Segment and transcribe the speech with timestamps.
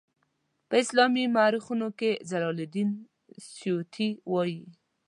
[0.67, 2.89] په اسلامي مورخینو کې جلال الدین
[3.55, 4.61] سیوطي وایي.